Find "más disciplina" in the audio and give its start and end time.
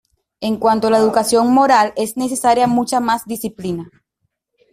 2.99-3.87